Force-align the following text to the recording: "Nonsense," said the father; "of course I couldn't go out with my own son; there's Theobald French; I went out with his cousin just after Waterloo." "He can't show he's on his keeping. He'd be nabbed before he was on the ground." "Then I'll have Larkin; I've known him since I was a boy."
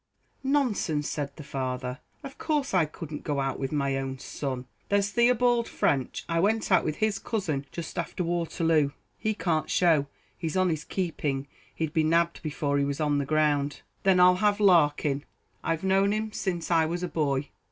"Nonsense," 0.43 1.07
said 1.07 1.35
the 1.35 1.43
father; 1.43 1.99
"of 2.23 2.39
course 2.39 2.73
I 2.73 2.85
couldn't 2.85 3.23
go 3.23 3.39
out 3.39 3.59
with 3.59 3.71
my 3.71 3.97
own 3.97 4.17
son; 4.17 4.65
there's 4.89 5.11
Theobald 5.11 5.67
French; 5.67 6.25
I 6.27 6.39
went 6.39 6.71
out 6.71 6.83
with 6.83 6.95
his 6.95 7.19
cousin 7.19 7.67
just 7.71 7.99
after 7.99 8.23
Waterloo." 8.23 8.93
"He 9.19 9.35
can't 9.35 9.69
show 9.69 10.07
he's 10.35 10.57
on 10.57 10.69
his 10.69 10.85
keeping. 10.85 11.45
He'd 11.75 11.93
be 11.93 12.03
nabbed 12.03 12.41
before 12.41 12.79
he 12.79 12.83
was 12.83 12.99
on 12.99 13.19
the 13.19 13.27
ground." 13.27 13.83
"Then 14.01 14.19
I'll 14.19 14.37
have 14.37 14.59
Larkin; 14.59 15.23
I've 15.63 15.83
known 15.83 16.13
him 16.13 16.31
since 16.31 16.71
I 16.71 16.87
was 16.87 17.03
a 17.03 17.07
boy." 17.07 17.49